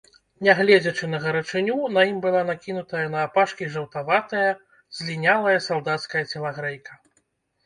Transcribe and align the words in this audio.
Нягледзячы 0.45 1.09
на 1.09 1.17
гарачыню, 1.25 1.75
на 1.97 2.05
ім 2.11 2.17
была 2.23 2.41
накінутая 2.51 3.03
наапашкі 3.17 3.69
жаўтаватая, 3.75 4.47
злінялая 5.03 5.55
салдацкая 5.69 6.23
целагрэйка. 6.35 6.93